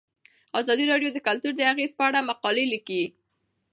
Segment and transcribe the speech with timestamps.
[0.59, 3.07] ازادي راډیو د کلتور د اغیزو په اړه مقالو لیکلي.